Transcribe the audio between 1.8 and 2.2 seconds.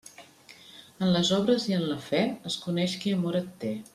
en la